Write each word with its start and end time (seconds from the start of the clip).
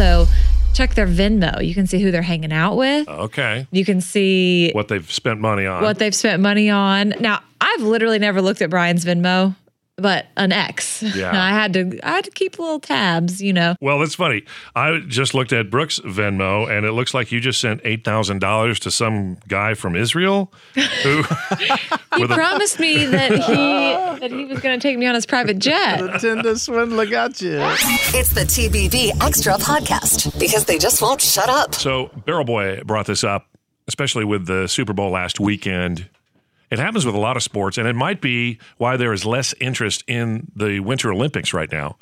Also 0.00 0.30
check 0.72 0.94
their 0.94 1.06
Venmo. 1.06 1.64
You 1.66 1.74
can 1.74 1.86
see 1.86 2.00
who 2.00 2.10
they're 2.10 2.22
hanging 2.22 2.52
out 2.52 2.76
with. 2.76 3.06
Okay. 3.08 3.66
You 3.70 3.84
can 3.84 4.00
see 4.00 4.70
What 4.72 4.88
they've 4.88 5.10
spent 5.10 5.40
money 5.40 5.66
on. 5.66 5.82
what 5.82 5.98
they've 5.98 6.14
spent 6.14 6.40
money 6.40 6.70
on. 6.70 7.14
Now, 7.20 7.40
I've 7.60 7.82
literally 7.82 8.18
never 8.18 8.40
looked 8.40 8.62
at 8.62 8.70
Brian's 8.70 9.04
Venmo, 9.04 9.54
but 10.00 10.26
an 10.36 10.52
ex. 10.52 11.02
Yeah. 11.02 11.30
I 11.34 11.50
had 11.50 11.72
to 11.74 11.98
I 12.02 12.16
had 12.16 12.24
to 12.24 12.30
keep 12.30 12.58
little 12.58 12.80
tabs, 12.80 13.40
you 13.40 13.52
know. 13.52 13.74
well, 13.80 13.98
that's 13.98 14.14
funny. 14.14 14.44
I 14.74 15.00
just 15.06 15.34
looked 15.34 15.52
at 15.52 15.70
Brooks' 15.70 16.00
Venmo, 16.00 16.70
and 16.70 16.86
it 16.86 16.92
looks 16.92 17.14
like 17.14 17.32
you 17.32 17.40
just 17.40 17.60
sent 17.60 17.80
eight 17.84 18.04
thousand 18.04 18.40
dollars 18.40 18.80
to 18.80 18.90
some 18.90 19.38
guy 19.48 19.74
from 19.74 19.96
Israel, 19.96 20.52
who 20.74 21.22
He 22.16 22.22
with 22.22 22.30
a 22.32 22.34
promised 22.34 22.80
me 22.80 23.06
that 23.06 23.32
he 23.32 24.20
that 24.20 24.30
he 24.30 24.44
was 24.46 24.60
going 24.60 24.78
to 24.78 24.82
take 24.82 24.98
me 24.98 25.06
on 25.06 25.14
his 25.14 25.26
private 25.26 25.58
jet. 25.58 26.20
Tinder 26.20 26.56
swindler 26.56 27.06
got 27.06 27.40
you. 27.40 27.58
It's 27.60 28.30
the 28.30 28.40
TBB 28.40 29.22
Extra 29.22 29.54
podcast 29.54 30.38
because 30.38 30.64
they 30.64 30.78
just 30.78 31.00
won't 31.00 31.20
shut 31.20 31.48
up. 31.48 31.74
So 31.74 32.10
Barrel 32.26 32.44
Boy 32.44 32.82
brought 32.84 33.06
this 33.06 33.22
up, 33.22 33.46
especially 33.86 34.24
with 34.24 34.46
the 34.46 34.66
Super 34.66 34.92
Bowl 34.92 35.10
last 35.10 35.38
weekend. 35.40 36.08
It 36.70 36.78
happens 36.78 37.04
with 37.04 37.14
a 37.14 37.18
lot 37.18 37.36
of 37.36 37.42
sports, 37.42 37.78
and 37.78 37.88
it 37.88 37.96
might 37.96 38.20
be 38.20 38.58
why 38.76 38.96
there 38.96 39.12
is 39.12 39.24
less 39.24 39.54
interest 39.60 40.04
in 40.06 40.50
the 40.54 40.80
Winter 40.80 41.12
Olympics 41.12 41.52
right 41.52 41.70
now. 41.70 41.96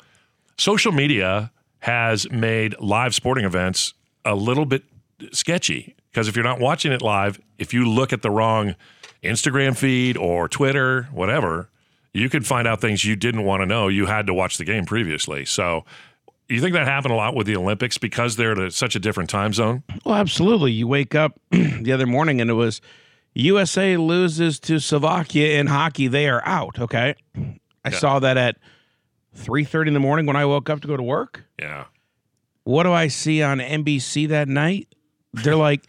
Social 0.57 0.91
media 0.91 1.51
has 1.79 2.29
made 2.29 2.79
live 2.79 3.15
sporting 3.15 3.45
events 3.45 3.93
a 4.25 4.35
little 4.35 4.65
bit 4.65 4.83
sketchy 5.31 5.95
because 6.11 6.27
if 6.27 6.35
you're 6.35 6.43
not 6.43 6.59
watching 6.59 6.91
it 6.91 7.01
live, 7.01 7.39
if 7.57 7.73
you 7.73 7.89
look 7.89 8.13
at 8.13 8.21
the 8.21 8.29
wrong 8.29 8.75
Instagram 9.23 9.75
feed 9.75 10.17
or 10.17 10.47
Twitter, 10.47 11.03
whatever, 11.11 11.69
you 12.13 12.29
could 12.29 12.45
find 12.45 12.67
out 12.67 12.81
things 12.81 13.05
you 13.05 13.15
didn't 13.15 13.43
want 13.43 13.61
to 13.61 13.65
know. 13.65 13.87
You 13.87 14.05
had 14.05 14.27
to 14.27 14.33
watch 14.33 14.57
the 14.57 14.65
game 14.65 14.85
previously. 14.85 15.45
So, 15.45 15.85
you 16.47 16.59
think 16.59 16.73
that 16.73 16.87
happened 16.87 17.13
a 17.13 17.15
lot 17.15 17.35
with 17.35 17.45
the 17.45 17.55
Olympics 17.55 17.99
because 17.99 18.35
they're 18.35 18.59
at 18.59 18.73
such 18.73 18.95
a 18.95 18.99
different 18.99 19.29
time 19.29 19.53
zone? 19.53 19.83
Well, 20.03 20.15
absolutely. 20.15 20.71
You 20.71 20.87
wake 20.87 21.13
up 21.13 21.39
the 21.51 21.91
other 21.93 22.07
morning 22.07 22.41
and 22.41 22.49
it 22.49 22.55
was 22.55 22.81
USA 23.33 23.97
loses 23.97 24.59
to 24.61 24.79
Slovakia 24.79 25.59
in 25.59 25.67
hockey. 25.67 26.07
They 26.07 26.27
are 26.27 26.41
out. 26.45 26.79
Okay. 26.79 27.15
I 27.85 27.91
saw 27.91 28.19
that 28.19 28.37
at 28.37 28.57
3.30 29.37 29.87
in 29.87 29.93
the 29.93 29.99
morning 29.99 30.25
when 30.25 30.35
I 30.35 30.45
woke 30.45 30.69
up 30.69 30.81
to 30.81 30.87
go 30.87 30.97
to 30.97 31.03
work. 31.03 31.45
Yeah. 31.59 31.85
What 32.63 32.83
do 32.83 32.91
I 32.91 33.07
see 33.07 33.41
on 33.41 33.59
NBC 33.59 34.27
that 34.29 34.47
night? 34.47 34.87
They're 35.33 35.55
like, 35.55 35.85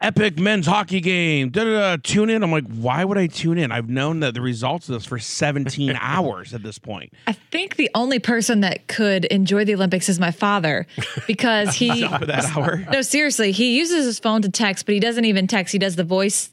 epic 0.00 0.38
men's 0.38 0.66
hockey 0.66 1.00
game. 1.00 1.50
Da, 1.50 1.64
da, 1.64 1.70
da, 1.70 1.96
tune 2.02 2.30
in. 2.30 2.42
I'm 2.42 2.50
like, 2.50 2.66
why 2.66 3.04
would 3.04 3.18
I 3.18 3.26
tune 3.26 3.58
in? 3.58 3.70
I've 3.70 3.90
known 3.90 4.20
that 4.20 4.32
the 4.32 4.40
results 4.40 4.88
of 4.88 4.94
this 4.94 5.04
for 5.04 5.18
17 5.18 5.96
hours 6.00 6.54
at 6.54 6.62
this 6.62 6.78
point. 6.78 7.12
I 7.26 7.32
think 7.32 7.76
the 7.76 7.90
only 7.94 8.18
person 8.18 8.60
that 8.60 8.86
could 8.88 9.26
enjoy 9.26 9.64
the 9.64 9.74
Olympics 9.74 10.08
is 10.08 10.18
my 10.18 10.30
father 10.30 10.86
because 11.26 11.74
he 11.74 12.06
that 12.08 12.56
hour. 12.56 12.86
No, 12.90 13.02
seriously, 13.02 13.52
he 13.52 13.76
uses 13.76 14.06
his 14.06 14.18
phone 14.18 14.40
to 14.42 14.48
text, 14.48 14.86
but 14.86 14.94
he 14.94 15.00
doesn't 15.00 15.26
even 15.26 15.46
text. 15.46 15.72
He 15.72 15.78
does 15.78 15.96
the 15.96 16.04
voice 16.04 16.50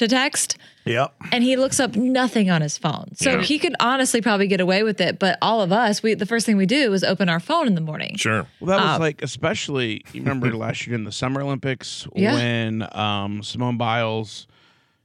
to 0.00 0.08
text. 0.08 0.56
Yep. 0.86 1.14
and 1.30 1.44
he 1.44 1.56
looks 1.56 1.78
up 1.78 1.94
nothing 1.94 2.50
on 2.50 2.62
his 2.62 2.76
phone. 2.78 3.14
So 3.14 3.32
Yeah. 3.32 3.42
he 3.42 3.58
could 3.58 3.74
honestly 3.80 4.20
probably 4.22 4.46
get 4.48 4.60
away 4.60 4.82
with 4.82 5.00
it. 5.00 5.18
But 5.18 5.38
all 5.42 5.60
of 5.60 5.72
us, 5.72 6.02
we 6.02 6.14
the 6.14 6.26
first 6.26 6.46
thing 6.46 6.56
we 6.56 6.66
do 6.66 6.92
is 6.92 7.04
open 7.04 7.28
our 7.28 7.38
phone 7.38 7.66
in 7.66 7.74
the 7.74 7.80
morning. 7.82 8.16
Sure. 8.16 8.46
Well, 8.60 8.76
that 8.78 8.84
was 8.84 8.94
Um, 8.96 9.00
like, 9.00 9.22
especially, 9.22 10.02
you 10.12 10.20
remember 10.22 10.50
last 10.56 10.86
year 10.86 10.96
in 10.96 11.04
the 11.04 11.12
Summer 11.12 11.42
Olympics 11.42 12.06
Yeah. 12.16 12.34
when 12.34 12.88
um, 12.96 13.42
Simone 13.42 13.76
Biles, 13.76 14.46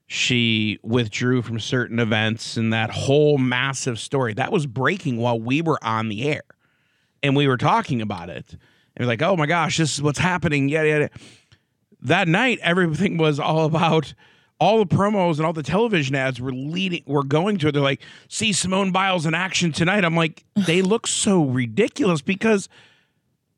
she 0.07 0.79
withdrew 0.83 1.41
from 1.41 1.59
certain 1.59 1.99
events 1.99 2.57
and 2.57 2.71
that 2.71 2.91
whole 2.91 3.37
massive 3.37 3.99
story 3.99 4.33
that 4.35 4.51
was 4.51 4.65
breaking 4.67 5.17
while 5.17 5.39
we 5.39 5.61
were 5.61 5.83
on 5.83 6.09
the 6.09 6.23
air 6.29 6.43
and 7.23 7.35
we 7.35 7.47
were 7.47 7.57
talking 7.57 8.01
about 8.01 8.29
it. 8.29 8.51
And 8.95 9.05
we're 9.05 9.07
like, 9.07 9.21
oh 9.21 9.35
my 9.35 9.45
gosh, 9.45 9.77
this 9.77 9.93
is 9.95 10.01
what's 10.01 10.19
happening. 10.19 10.69
Yada, 10.69 10.87
yada. 10.89 11.09
That 12.01 12.27
night, 12.27 12.59
everything 12.61 13.17
was 13.17 13.39
all 13.39 13.65
about 13.65 14.13
all 14.59 14.77
the 14.77 14.85
promos 14.85 15.37
and 15.37 15.45
all 15.45 15.53
the 15.53 15.63
television 15.63 16.15
ads 16.15 16.39
were 16.39 16.53
leading, 16.53 17.03
were 17.05 17.23
going 17.23 17.57
to 17.57 17.67
it. 17.67 17.71
They're 17.73 17.81
like, 17.81 18.01
see 18.29 18.53
Simone 18.53 18.91
Biles 18.91 19.25
in 19.25 19.33
action 19.33 19.71
tonight. 19.71 20.05
I'm 20.05 20.15
like, 20.15 20.43
they 20.55 20.81
look 20.81 21.07
so 21.07 21.43
ridiculous 21.43 22.21
because 22.21 22.69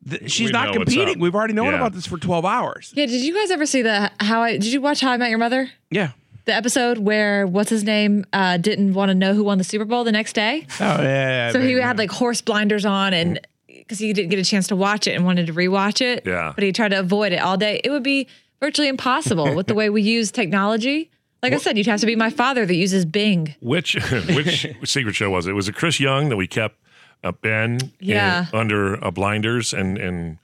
th- 0.09 0.31
she's 0.31 0.47
We 0.49 0.51
not 0.53 0.73
competing. 0.73 1.19
We've 1.19 1.35
already 1.35 1.53
known 1.53 1.67
Yeah. 1.67 1.75
about 1.75 1.93
this 1.93 2.05
for 2.07 2.17
12 2.17 2.45
hours. 2.45 2.93
Yeah, 2.95 3.05
did 3.05 3.21
you 3.21 3.33
guys 3.33 3.51
ever 3.51 3.65
see 3.65 3.81
the 3.81 4.11
how 4.19 4.41
I 4.41 4.53
did 4.53 4.65
you 4.73 4.81
watch 4.81 5.01
How 5.01 5.11
I 5.11 5.17
Met 5.17 5.29
Your 5.29 5.39
Mother? 5.39 5.69
Yeah. 5.91 6.11
The 6.45 6.53
episode 6.55 6.97
where 6.99 7.45
what's 7.45 7.69
his 7.69 7.83
name 7.83 8.25
uh, 8.31 8.55
didn't 8.57 8.93
want 8.93 9.09
to 9.09 9.15
know 9.15 9.33
who 9.33 9.43
won 9.43 9.57
the 9.57 9.63
Super 9.65 9.83
Bowl 9.85 10.03
the 10.05 10.13
next 10.13 10.33
day. 10.33 10.65
Oh, 10.79 10.83
yeah. 11.01 11.01
yeah, 11.01 11.51
So 11.51 11.59
he 11.61 11.75
yeah. 11.75 11.85
had 11.87 11.97
like 11.97 12.09
horse 12.09 12.41
blinders 12.41 12.85
on 12.85 13.13
and 13.13 13.39
because 13.67 13.99
he 13.99 14.11
didn't 14.13 14.29
get 14.29 14.39
a 14.39 14.43
chance 14.45 14.67
to 14.67 14.75
watch 14.75 15.07
it 15.07 15.11
and 15.15 15.25
wanted 15.25 15.47
to 15.47 15.53
rewatch 15.53 16.01
it. 16.01 16.23
Yeah. 16.25 16.53
But 16.55 16.63
he 16.63 16.71
tried 16.71 16.89
to 16.89 16.99
avoid 16.99 17.33
it 17.33 17.37
all 17.37 17.57
day. 17.57 17.79
It 17.83 17.89
would 17.91 18.01
be 18.03 18.27
virtually 18.59 18.87
impossible 18.87 19.55
with 19.55 19.67
the 19.67 19.73
way 19.75 19.89
we 19.89 20.01
use 20.01 20.31
technology. 20.31 21.11
Like 21.43 21.53
I 21.53 21.57
said, 21.57 21.77
you'd 21.77 21.87
have 21.87 21.99
to 21.99 22.05
be 22.07 22.15
my 22.15 22.29
father 22.31 22.65
that 22.65 22.75
uses 22.75 23.05
Bing. 23.05 23.53
Which 23.61 23.93
which 24.29 24.65
secret 24.85 25.15
show 25.15 25.29
was 25.29 25.47
it? 25.47 25.53
Was 25.53 25.67
it 25.69 25.75
Chris 25.75 25.99
Young 25.99 26.29
that 26.29 26.37
we 26.37 26.47
kept 26.47 26.75
uh, 27.23 27.31
Ben 27.31 27.73
in- 27.79 27.91
Yeah. 27.99 28.45
under 28.53 29.03
uh, 29.03 29.11
blinders 29.11 29.73
and 29.73 29.97
and 29.97 30.37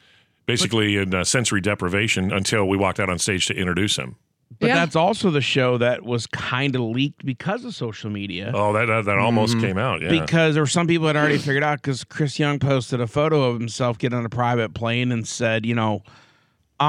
basically 0.46 0.98
in 0.98 1.14
uh, 1.16 1.24
sensory 1.24 1.62
deprivation 1.62 2.32
until 2.32 2.68
we 2.68 2.78
walked 2.78 3.00
out 3.00 3.10
on 3.10 3.18
stage 3.20 3.48
to 3.48 3.56
introduce 3.56 3.96
him? 3.98 4.16
But 4.60 4.68
Yeah. 4.68 4.76
that's 4.76 4.96
also 4.96 5.32
the 5.32 5.42
show 5.42 5.80
that 5.80 6.04
was 6.04 6.28
kind 6.28 6.76
of 6.76 6.82
leaked 6.84 7.26
because 7.26 7.66
of 7.66 7.74
social 7.74 8.12
media. 8.12 8.52
Oh, 8.54 8.72
that 8.74 8.86
that, 8.86 9.06
that 9.06 9.18
almost 9.18 9.60
came 9.60 9.80
out. 9.80 10.02
Yeah. 10.02 10.10
Because 10.10 10.54
there 10.54 10.62
were 10.62 10.68
some 10.68 10.86
people 10.86 11.08
that 11.08 11.16
already 11.16 11.40
figured 11.40 11.64
out 11.64 11.82
because 11.82 12.04
Chris 12.04 12.38
Young 12.38 12.60
posted 12.60 13.02
a 13.02 13.08
photo 13.08 13.46
of 13.46 13.58
himself 13.60 13.98
getting 13.98 14.18
on 14.20 14.26
a 14.26 14.30
private 14.30 14.76
plane 14.76 15.12
and 15.12 15.28
said, 15.28 15.66
you 15.66 15.74
know, 15.74 16.04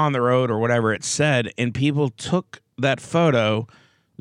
on 0.03 0.11
the 0.11 0.21
road 0.21 0.49
or 0.51 0.59
whatever 0.59 0.93
it 0.93 1.03
said. 1.03 1.51
And 1.57 1.73
people 1.73 2.09
took 2.09 2.61
that 2.77 2.99
photo, 2.99 3.67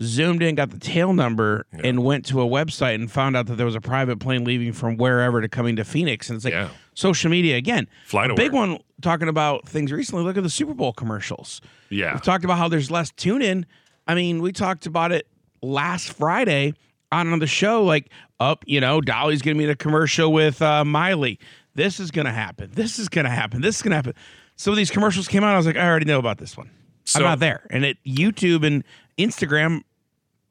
zoomed 0.03 0.43
in, 0.43 0.55
got 0.55 0.71
the 0.71 0.79
tail 0.79 1.12
number, 1.12 1.67
and 1.73 2.05
went 2.05 2.25
to 2.27 2.41
a 2.41 2.47
website 2.47 2.95
and 2.97 3.11
found 3.11 3.37
out 3.37 3.47
that 3.47 3.57
there 3.57 3.67
was 3.67 3.75
a 3.75 3.81
private 3.81 4.19
plane 4.21 4.45
leaving 4.45 4.73
from 4.73 4.97
wherever 4.97 5.41
to 5.41 5.49
coming 5.49 5.77
to 5.77 5.84
Phoenix. 5.84 6.29
And 6.29 6.37
it's 6.37 6.45
like 6.45 6.55
Yeah. 6.55 6.69
social 6.95 7.31
media 7.31 7.57
again. 7.57 7.89
Flight 8.07 8.31
a 8.31 8.34
big 8.34 8.53
one 8.53 8.79
talking 9.03 9.29
about 9.29 9.69
things 9.69 9.93
recently. 9.93 10.25
Look 10.25 10.37
at 10.37 10.43
the 10.43 10.51
Super 10.51 10.75
Bowl 10.75 10.93
commercials. 10.93 11.61
yeah. 11.91 12.15
We 12.15 12.21
talked 12.21 12.45
about 12.45 12.59
how 12.59 12.69
there's 12.69 12.91
less 12.91 13.11
tune 13.13 13.43
in. 13.43 13.67
I 14.07 14.15
mean, 14.15 14.43
we 14.43 14.53
talked 14.53 14.87
about 14.87 15.13
it 15.13 15.27
last 15.63 16.13
Friday 16.13 16.75
on 17.11 17.39
the 17.39 17.47
show. 17.47 17.83
Like, 17.84 18.11
up, 18.41 18.65
you 18.67 18.81
know, 18.81 19.01
Dolly's 19.01 19.41
to 19.57 19.59
be 19.59 19.65
in 19.65 19.71
a 19.71 19.77
commercial 19.77 20.33
with 20.33 20.61
uh, 20.61 20.84
Miley. 20.84 21.39
This 21.75 21.99
is 22.01 22.11
to 22.27 22.33
happen. 22.33 22.71
This 22.75 22.99
is 22.99 23.09
to 23.25 23.31
happen. 23.31 23.61
This 23.63 23.77
is 23.77 23.83
going 23.83 23.91
to 24.03 24.15
happen. 24.56 24.59
So 24.60 24.75
these 24.75 24.91
commercials 24.91 25.28
came 25.28 25.44
out. 25.44 25.54
I 25.54 25.56
was 25.56 25.66
like, 25.66 25.76
I 25.76 25.87
already 25.87 26.06
know 26.06 26.19
about 26.19 26.38
this 26.38 26.56
one. 26.56 26.70
So- 27.04 27.19
I'm 27.20 27.25
not 27.25 27.38
there. 27.41 27.66
And 27.70 27.84
it 27.84 27.98
YouTube 28.06 28.66
and 28.66 28.82
Instagram 29.19 29.82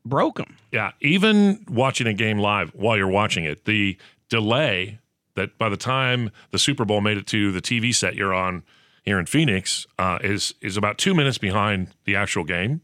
broke 0.06 0.38
them. 0.38 0.58
Yeah, 0.72 0.92
even 1.02 1.66
watching 1.70 2.08
a 2.08 2.14
game 2.14 2.38
live 2.38 2.72
while 2.76 2.98
you're 2.98 3.08
watching 3.08 3.46
it, 3.46 3.66
the 3.66 3.98
delay 4.30 5.00
that 5.36 5.58
by 5.58 5.70
the 5.70 5.78
time 5.78 6.30
the 6.52 6.60
Super 6.60 6.86
Bowl 6.86 7.02
made 7.02 7.18
it 7.18 7.26
to 7.28 7.52
the 7.52 7.62
TV 7.62 7.94
set 7.94 8.16
you're 8.16 8.34
on 8.34 8.64
here 9.04 9.20
in 9.20 9.26
Phoenix 9.26 9.88
uh, 9.98 10.20
is 10.22 10.54
is 10.62 10.78
about 10.78 10.98
two 10.98 11.14
minutes 11.14 11.38
behind 11.38 11.90
the 12.06 12.16
actual 12.16 12.44
game. 12.44 12.82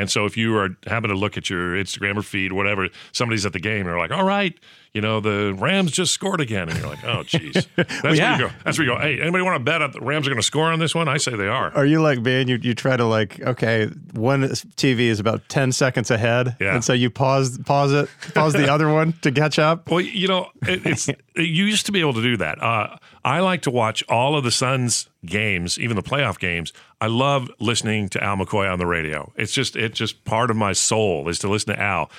And 0.00 0.10
so 0.10 0.24
if 0.24 0.34
you 0.36 0.56
are 0.56 0.70
happen 0.86 1.10
to 1.10 1.14
look 1.16 1.36
at 1.36 1.50
your 1.50 1.72
Instagram 1.74 2.16
or 2.16 2.22
feed, 2.22 2.52
whatever, 2.52 2.88
somebody's 3.12 3.44
at 3.44 3.52
the 3.52 3.60
game, 3.60 3.80
and 3.80 3.86
they're 3.88 3.98
like, 3.98 4.10
"All 4.10 4.24
right, 4.24 4.58
you 4.94 5.02
know, 5.02 5.20
the 5.20 5.54
Rams 5.58 5.92
just 5.92 6.12
scored 6.12 6.40
again," 6.40 6.70
and 6.70 6.78
you're 6.78 6.88
like, 6.88 7.04
"Oh, 7.04 7.22
jeez." 7.24 7.66
That's 7.76 8.02
where 8.02 8.14
yeah. 8.14 8.38
you 8.38 8.48
go. 8.48 8.54
That's 8.64 8.78
where 8.78 8.86
you 8.88 8.94
go. 8.94 8.98
Hey, 8.98 9.20
anybody 9.20 9.44
want 9.44 9.56
to 9.56 9.62
bet 9.62 9.80
that 9.80 9.92
the 9.92 10.00
Rams 10.00 10.26
are 10.26 10.30
going 10.30 10.40
to 10.40 10.46
score 10.46 10.72
on 10.72 10.78
this 10.78 10.94
one? 10.94 11.06
I 11.06 11.18
say 11.18 11.36
they 11.36 11.48
are. 11.48 11.70
Are 11.76 11.84
you 11.84 12.00
like 12.00 12.22
Ben? 12.22 12.48
You 12.48 12.56
you 12.62 12.74
try 12.74 12.96
to 12.96 13.04
like 13.04 13.38
okay, 13.42 13.88
one 14.14 14.44
TV 14.44 15.00
is 15.00 15.20
about 15.20 15.46
ten 15.50 15.70
seconds 15.70 16.10
ahead, 16.10 16.56
Yeah. 16.60 16.74
and 16.76 16.82
so 16.82 16.94
you 16.94 17.10
pause 17.10 17.58
pause 17.58 17.92
it, 17.92 18.08
pause 18.34 18.54
the 18.54 18.72
other 18.72 18.88
one 18.90 19.12
to 19.20 19.30
catch 19.30 19.58
up. 19.58 19.90
Well, 19.90 20.00
you 20.00 20.28
know, 20.28 20.48
it, 20.62 20.86
it's 20.86 21.08
you 21.36 21.66
used 21.66 21.84
to 21.86 21.92
be 21.92 22.00
able 22.00 22.14
to 22.14 22.22
do 22.22 22.38
that. 22.38 22.62
Uh, 22.62 22.96
I 23.22 23.40
like 23.40 23.60
to 23.62 23.70
watch 23.70 24.02
all 24.08 24.34
of 24.34 24.44
the 24.44 24.50
Suns 24.50 25.09
games, 25.24 25.78
even 25.78 25.96
the 25.96 26.02
playoff 26.02 26.38
games. 26.38 26.72
I 27.00 27.06
love 27.06 27.50
listening 27.60 28.08
to 28.10 28.22
Al 28.22 28.36
McCoy 28.36 28.70
on 28.72 28.78
the 28.78 28.86
radio. 28.86 29.32
It's 29.36 29.52
just 29.52 29.76
it's 29.76 29.98
just 29.98 30.24
part 30.24 30.50
of 30.50 30.56
my 30.56 30.72
soul 30.72 31.28
is 31.28 31.38
to 31.40 31.48
listen 31.48 31.74
to 31.74 31.80
Al. 31.80 32.10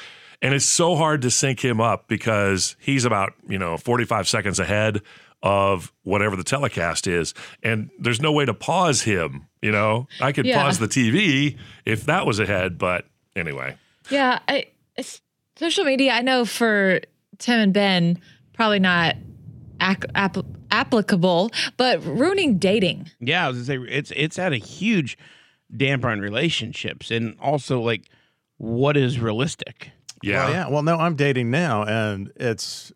And 0.42 0.53
it's 0.56 0.65
so 0.65 0.95
hard 0.95 1.21
to 1.21 1.30
sync 1.31 1.63
him 1.63 1.80
up 1.80 2.07
because 2.07 2.75
he's 2.80 3.06
about, 3.06 3.33
you 3.48 3.59
know, 3.59 3.77
45 3.77 4.27
seconds 4.27 4.59
ahead 4.59 5.01
of 5.44 5.92
whatever 6.03 6.36
the 6.36 6.44
telecast 6.44 7.07
is, 7.07 7.33
and 7.63 7.89
there's 8.00 8.21
no 8.21 8.31
way 8.31 8.45
to 8.45 8.53
pause 8.53 9.01
him. 9.01 9.47
You 9.62 9.71
know, 9.71 10.07
I 10.19 10.31
could 10.31 10.45
Yeah. 10.45 10.62
pause 10.62 10.77
the 10.80 10.88
TV 10.88 11.57
if 11.86 12.06
that 12.06 12.25
was 12.27 12.39
ahead, 12.39 12.77
but 12.77 13.06
anyway. 13.36 13.75
Yeah, 14.09 14.39
I, 14.47 14.68
social 15.56 15.83
media. 15.83 16.12
I 16.13 16.21
know 16.21 16.45
for 16.45 17.01
Tim 17.39 17.59
and 17.59 17.74
Ben, 17.74 18.19
probably 18.54 18.80
not 18.80 19.15
ac- 19.81 20.10
app- 20.16 20.45
applicable, 20.72 21.51
but 21.78 22.04
ruining 22.06 22.57
dating. 22.57 23.10
Yeah, 23.19 23.45
I 23.45 23.50
was 23.50 23.68
gonna 23.68 23.86
say 23.88 23.94
it's 23.94 24.12
it's 24.16 24.38
had 24.38 24.54
a 24.54 24.57
huge 24.57 25.18
damper 25.75 26.10
on 26.10 26.19
relationships 26.19 27.12
and 27.12 27.36
also 27.39 27.80
like 27.81 28.10
what 28.57 28.98
is 28.98 29.19
realistic. 29.19 29.92
Yeah. 30.24 30.44
Well, 30.45 30.54
yeah. 30.54 30.69
Well, 30.69 30.83
no, 30.83 30.98
I'm 30.98 31.16
dating 31.16 31.50
now, 31.50 31.83
and 31.83 32.31
it's, 32.36 32.92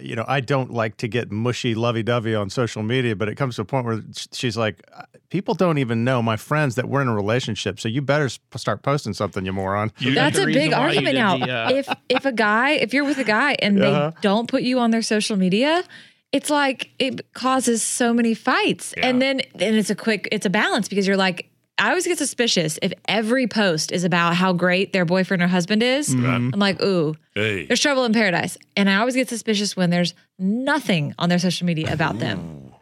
you 0.00 0.16
know, 0.16 0.24
I 0.26 0.40
don't 0.40 0.72
like 0.72 0.96
to 0.98 1.08
get 1.08 1.30
mushy, 1.30 1.74
lovey 1.74 2.02
dovey 2.02 2.34
on 2.34 2.48
social 2.48 2.82
media, 2.82 3.14
but 3.14 3.28
it 3.28 3.34
comes 3.34 3.56
to 3.56 3.62
a 3.62 3.64
point 3.66 3.84
where 3.84 4.00
she's 4.32 4.56
like, 4.56 4.80
people 5.28 5.52
don't 5.52 5.76
even 5.76 6.04
know 6.04 6.22
my 6.22 6.38
friends 6.38 6.76
that 6.76 6.88
we're 6.88 7.02
in 7.02 7.08
a 7.08 7.14
relationship, 7.14 7.78
so 7.80 7.86
you 7.88 8.00
better 8.00 8.24
s- 8.26 8.38
start 8.56 8.82
posting 8.82 9.12
something, 9.12 9.44
you 9.44 9.52
moron. 9.52 9.92
You- 9.98 10.14
That's 10.14 10.36
the 10.36 10.44
a 10.44 10.46
big 10.46 10.56
reason 10.56 10.70
why 10.70 10.78
you 10.92 10.98
argument 11.00 11.14
now. 11.16 11.36
the, 11.36 11.52
uh, 11.52 11.70
if 11.72 11.88
if 12.08 12.24
a 12.24 12.32
guy, 12.32 12.70
if 12.70 12.94
you're 12.94 13.04
with 13.04 13.18
a 13.18 13.24
guy 13.24 13.56
and 13.60 13.82
Uh-huh. 13.82 14.10
they 14.14 14.16
don't 14.22 14.48
put 14.48 14.62
you 14.62 14.78
on 14.78 14.90
their 14.90 15.02
social 15.02 15.36
media, 15.36 15.82
it's 16.32 16.50
like 16.50 16.90
it 16.98 17.32
causes 17.32 17.82
so 17.82 18.12
many 18.14 18.34
fights. 18.34 18.94
Yeah. 18.96 19.06
And 19.08 19.20
then 19.22 19.40
and 19.54 19.76
it's 19.76 19.90
a 19.90 19.94
quick 19.96 20.28
it's 20.32 20.46
a 20.46 20.50
balance 20.50 20.88
because 20.88 21.06
you're 21.06 21.16
like 21.16 21.46
I 21.78 21.88
always 21.88 22.06
get 22.06 22.18
suspicious 22.18 22.78
if 22.82 22.92
every 23.08 23.46
post 23.46 23.90
is 23.90 24.04
about 24.04 24.34
how 24.34 24.52
great 24.52 24.92
their 24.92 25.06
boyfriend 25.06 25.42
or 25.42 25.46
husband 25.48 25.82
is. 25.82 26.10
Mm-hmm. 26.14 26.50
I'm 26.52 26.60
like, 26.60 26.82
ooh, 26.82 27.14
Hey. 27.34 27.64
there's 27.64 27.80
trouble 27.80 28.04
in 28.04 28.12
paradise. 28.12 28.58
And 28.76 28.90
I 28.90 28.96
always 28.96 29.14
get 29.14 29.30
suspicious 29.30 29.74
when 29.76 29.88
there's 29.88 30.12
nothing 30.38 31.14
on 31.18 31.30
their 31.30 31.38
social 31.38 31.66
media 31.66 31.90
about 31.90 32.18
them. 32.18 32.72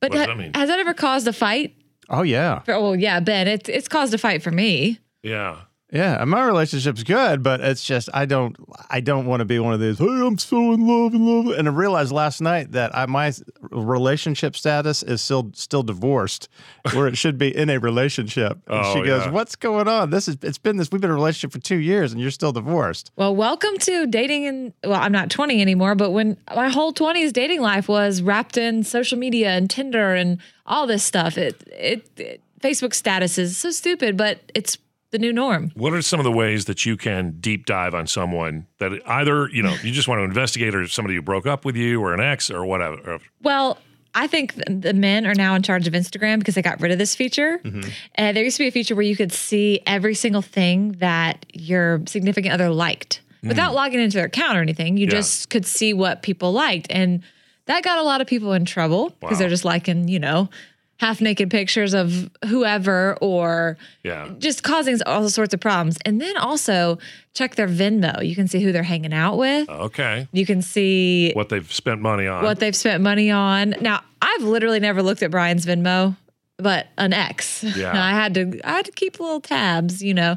But 0.00 0.10
What 0.10 0.16
does 0.16 0.20
ha- 0.20 0.26
that 0.32 0.38
mean? 0.38 0.52
has 0.54 0.68
that 0.70 0.78
ever 0.78 0.94
caused 0.94 1.28
a 1.28 1.32
fight? 1.34 1.76
Oh 2.08 2.22
yeah, 2.22 2.60
For, 2.60 2.72
oh 2.72 2.94
yeah, 2.94 3.20
Ben, 3.20 3.48
it's 3.48 3.68
it's 3.68 3.86
caused 3.88 4.14
a 4.14 4.18
fight 4.18 4.42
for 4.42 4.50
me. 4.50 4.98
Yeah. 5.22 5.56
Yeah. 5.90 6.22
My 6.24 6.44
relationship's 6.44 7.02
good, 7.02 7.42
but 7.42 7.60
it's 7.60 7.84
just 7.84 8.08
I 8.12 8.26
don't, 8.26 8.56
I 8.90 9.00
don't 9.00 9.26
want 9.26 9.40
to 9.40 9.44
be 9.44 9.58
one 9.58 9.72
of 9.72 9.80
these. 9.80 9.98
Hey, 9.98 10.04
I'm 10.06 10.36
so 10.38 10.72
in 10.72 10.86
love, 10.86 11.14
in 11.14 11.24
love, 11.26 11.58
and 11.58 11.68
I 11.68 11.70
realized 11.70 12.12
last 12.12 12.40
night 12.40 12.72
that 12.72 12.94
I, 12.96 13.06
my 13.06 13.32
relationship 13.70 14.56
status 14.56 15.02
is 15.02 15.20
still 15.20 15.50
still 15.54 15.82
divorced, 15.82 16.48
where 16.92 17.06
it 17.06 17.16
should 17.16 17.38
be 17.38 17.54
in 17.56 17.70
a 17.70 17.78
relationship. 17.78 18.58
And 18.66 18.84
Oh, 18.84 18.94
she 18.94 19.02
goes, 19.04 19.24
yeah. 19.24 19.30
"What's 19.30 19.56
going 19.56 19.88
on? 19.88 20.10
This 20.10 20.28
is 20.28 20.36
it's 20.42 20.58
been 20.58 20.76
this. 20.76 20.90
We've 20.92 21.00
been 21.00 21.10
in 21.10 21.14
a 21.16 21.18
relationship 21.18 21.52
for 21.52 21.58
two 21.58 21.78
years, 21.78 22.12
and 22.12 22.20
you're 22.20 22.30
still 22.30 22.52
divorced." 22.52 23.10
Well, 23.16 23.34
welcome 23.34 23.76
to 23.78 24.06
dating 24.06 24.46
And 24.46 24.72
well, 24.84 25.00
I'm 25.00 25.12
not 25.12 25.30
20 25.30 25.60
anymore, 25.60 25.94
but 25.94 26.10
when 26.10 26.36
my 26.54 26.68
whole 26.68 26.92
20s 26.92 27.32
dating 27.32 27.60
life 27.60 27.88
was 27.88 28.22
wrapped 28.22 28.56
in 28.56 28.84
social 28.84 29.18
media 29.18 29.50
and 29.50 29.68
Tinder 29.70 30.14
and 30.14 30.38
all 30.66 30.86
this 30.86 31.02
stuff. 31.02 31.38
It 31.38 31.62
it, 31.68 32.10
it 32.20 32.42
Facebook 32.60 32.92
status 32.92 33.38
is 33.38 33.56
so 33.56 33.70
stupid, 33.70 34.16
but 34.16 34.40
it's 34.54 34.76
the 35.10 35.18
new 35.18 35.32
norm. 35.32 35.70
What 35.74 35.92
are 35.94 36.02
some 36.02 36.20
of 36.20 36.24
the 36.24 36.32
ways 36.32 36.66
that 36.66 36.84
you 36.84 36.96
can 36.96 37.36
deep 37.40 37.66
dive 37.66 37.94
on 37.94 38.06
someone 38.06 38.66
that 38.78 38.92
either, 39.06 39.48
you 39.50 39.62
know, 39.62 39.74
you 39.82 39.90
just 39.92 40.06
want 40.08 40.18
to 40.20 40.24
investigate 40.24 40.74
or 40.74 40.86
somebody 40.86 41.14
who 41.14 41.22
broke 41.22 41.46
up 41.46 41.64
with 41.64 41.76
you 41.76 42.00
or 42.02 42.12
an 42.14 42.20
ex 42.20 42.50
or 42.50 42.64
whatever? 42.66 43.18
Well, 43.42 43.78
I 44.14 44.26
think 44.26 44.54
the 44.66 44.92
men 44.94 45.26
are 45.26 45.34
now 45.34 45.54
in 45.54 45.62
charge 45.62 45.86
of 45.86 45.92
Instagram 45.94 46.38
because 46.40 46.54
they 46.54 46.62
got 46.62 46.80
rid 46.80 46.90
of 46.92 46.98
this 46.98 47.14
feature. 47.14 47.58
Mm-hmm. 47.64 47.88
And 48.16 48.36
there 48.36 48.44
used 48.44 48.56
to 48.56 48.64
be 48.64 48.68
a 48.68 48.72
feature 48.72 48.94
where 48.94 49.04
you 49.04 49.16
could 49.16 49.32
see 49.32 49.80
every 49.86 50.14
single 50.14 50.42
thing 50.42 50.92
that 50.98 51.46
your 51.52 52.02
significant 52.06 52.52
other 52.52 52.70
liked 52.70 53.20
without 53.42 53.72
logging 53.74 54.00
into 54.00 54.16
their 54.16 54.26
account 54.26 54.58
or 54.58 54.60
anything. 54.62 54.96
You 54.96 55.06
Mm. 55.06 55.10
Yeah. 55.12 55.18
just 55.18 55.48
could 55.50 55.64
see 55.64 55.94
what 55.94 56.22
people 56.22 56.52
liked. 56.52 56.88
And 56.90 57.22
that 57.66 57.84
got 57.84 57.98
a 57.98 58.02
lot 58.02 58.20
of 58.20 58.26
people 58.26 58.52
in 58.54 58.64
trouble 58.64 59.10
because 59.20 59.34
Wow. 59.36 59.38
they're 59.40 59.48
just 59.48 59.64
liking, 59.64 60.08
you 60.08 60.18
know, 60.18 60.48
half 60.98 61.20
naked 61.20 61.48
pictures 61.50 61.94
of 61.94 62.28
whoever 62.48 63.16
or 63.20 63.76
Yeah. 64.04 64.28
just 64.38 64.62
causing 64.62 64.98
all 65.06 65.28
sorts 65.30 65.54
of 65.54 65.60
problems. 65.60 65.96
And 66.04 66.20
then 66.20 66.36
also 66.36 66.98
check 67.34 67.54
their 67.54 67.68
Venmo. 67.68 68.26
You 68.26 68.34
can 68.34 68.48
see 68.48 68.60
who 68.60 68.72
they're 68.72 68.82
hanging 68.82 69.12
out 69.14 69.38
with. 69.38 69.68
Okay. 69.68 70.26
You 70.32 70.44
can 70.44 70.60
see 70.60 71.32
What 71.34 71.48
they've 71.50 71.72
spent 71.72 72.00
money 72.00 72.26
on. 72.26 72.42
what 72.42 72.58
they've 72.58 72.74
spent 72.76 73.02
money 73.02 73.30
on. 73.30 73.74
Now, 73.80 74.02
I've 74.20 74.42
literally 74.42 74.80
never 74.80 75.02
looked 75.02 75.22
at 75.22 75.30
Brian's 75.30 75.64
Venmo, 75.66 76.16
but 76.56 76.88
an 76.98 77.12
ex. 77.12 77.62
Yeah. 77.62 77.92
I 78.04 78.10
had 78.10 78.34
to 78.34 78.60
I 78.64 78.72
had 78.72 78.84
to 78.86 78.90
keep 78.92 79.20
little 79.20 79.40
tabs, 79.40 80.02
you 80.02 80.14
know. 80.14 80.34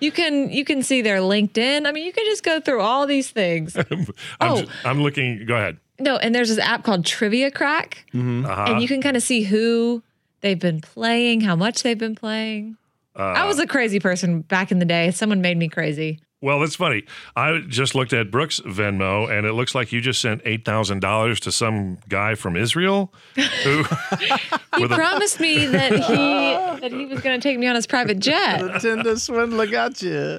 You 0.00 0.10
can 0.10 0.50
you 0.50 0.64
can 0.64 0.82
see 0.82 1.02
their 1.02 1.18
LinkedIn. 1.18 1.86
I 1.86 1.92
mean, 1.92 2.04
you 2.04 2.12
can 2.12 2.24
just 2.24 2.42
go 2.42 2.58
through 2.58 2.80
all 2.80 3.06
these 3.06 3.30
things. 3.30 3.76
I'm, 3.90 4.06
Oh. 4.40 4.62
ju- 4.62 4.68
I'm 4.84 5.00
looking. 5.04 5.46
Go 5.46 5.54
ahead. 5.54 5.76
No, 6.00 6.16
and 6.16 6.34
there's 6.34 6.48
this 6.48 6.58
app 6.58 6.82
called 6.84 7.04
Trivia 7.06 7.50
Crack, 7.50 8.04
Uh-huh. 8.14 8.64
and 8.68 8.82
you 8.82 8.88
can 8.88 9.00
kind 9.02 9.16
of 9.16 9.22
see 9.22 9.42
who 9.42 10.02
they've 10.40 10.58
been 10.58 10.80
playing, 10.80 11.40
how 11.42 11.54
much 11.56 11.82
they've 11.82 11.98
been 11.98 12.14
playing. 12.14 12.76
Uh, 13.16 13.22
I 13.22 13.44
was 13.46 13.58
a 13.58 13.66
crazy 13.66 13.98
person 14.00 14.40
back 14.42 14.70
in 14.72 14.78
the 14.78 14.84
day. 14.84 15.10
Someone 15.10 15.40
made 15.40 15.56
me 15.58 15.68
crazy. 15.68 16.20
Well, 16.42 16.58
that's 16.60 16.76
funny. 16.76 17.02
I 17.36 17.60
just 17.68 17.94
looked 17.94 18.14
at 18.14 18.30
Brooks' 18.30 18.60
Venmo, 18.60 19.30
and 19.30 19.46
it 19.46 19.52
looks 19.52 19.74
like 19.74 19.92
you 19.92 20.00
just 20.00 20.22
sent 20.22 20.40
eight 20.46 20.64
thousand 20.64 21.00
dollars 21.00 21.38
to 21.40 21.52
some 21.52 21.98
guy 22.08 22.34
from 22.34 22.56
Israel, 22.56 23.12
who 23.34 23.84
He 24.76 24.82
with 24.82 24.92
a 24.92 24.94
promised 24.94 25.38
me 25.38 25.66
that 25.66 25.92
he 25.92 25.98
that 26.80 26.92
he 26.92 27.04
was 27.04 27.20
going 27.20 27.38
to 27.38 27.42
take 27.46 27.58
me 27.58 27.66
on 27.66 27.74
his 27.74 27.86
private 27.86 28.20
jet. 28.20 28.80
Tinder 28.80 29.16
swindler 29.18 29.66
got 29.66 30.00
you. 30.00 30.38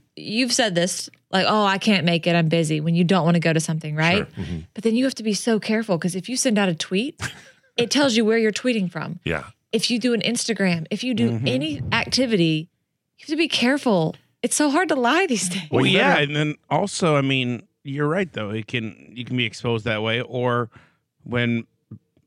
you've 0.15 0.51
said 0.53 0.75
this 0.75 1.09
like, 1.31 1.45
oh, 1.47 1.63
I 1.65 1.77
can't 1.77 2.05
make 2.05 2.27
it, 2.27 2.35
I'm 2.35 2.49
busy 2.49 2.81
when 2.81 2.95
you 2.95 3.03
don't 3.03 3.23
want 3.25 3.35
to 3.35 3.39
go 3.39 3.53
to 3.53 3.59
something, 3.59 3.95
right? 3.95 4.29
Mm-hmm. 4.35 4.59
But 4.73 4.83
then 4.83 4.95
you 4.95 5.05
have 5.05 5.15
to 5.15 5.23
be 5.23 5.33
so 5.33 5.59
careful 5.59 5.97
because 5.97 6.15
if 6.15 6.27
you 6.27 6.35
send 6.35 6.57
out 6.57 6.67
a 6.69 6.75
tweet, 6.75 7.21
it 7.77 7.89
tells 7.91 8.15
you 8.17 8.25
where 8.25 8.37
you're 8.37 8.51
tweeting 8.51 8.91
from. 8.91 9.19
yeah. 9.23 9.45
If 9.71 9.89
you 9.89 9.99
do 9.99 10.13
an 10.13 10.19
Instagram, 10.21 10.85
if 10.91 11.01
you 11.01 11.13
do 11.13 11.29
Mm-hmm. 11.31 11.47
any 11.47 11.81
activity, 11.93 12.67
you 13.17 13.23
have 13.23 13.29
to 13.29 13.37
be 13.37 13.47
careful. 13.47 14.15
It's 14.43 14.55
so 14.55 14.69
hard 14.69 14.89
to 14.89 14.95
lie 14.95 15.27
these 15.27 15.47
days. 15.47 15.69
Well, 15.71 15.85
yeah, 15.85 16.17
and 16.17 16.35
then 16.35 16.55
also, 16.69 17.15
I 17.15 17.21
mean, 17.21 17.63
you're 17.83 18.07
right 18.09 18.31
though. 18.33 18.49
It 18.49 18.67
can 18.67 19.13
you 19.15 19.23
can 19.23 19.37
be 19.37 19.45
exposed 19.45 19.85
that 19.85 20.01
way, 20.03 20.19
or 20.21 20.69
when, 21.23 21.65